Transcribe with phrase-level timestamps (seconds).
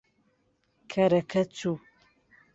[0.91, 1.73] کەرەکە چوو.